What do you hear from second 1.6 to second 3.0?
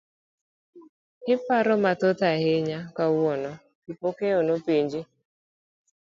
mathoth ahinya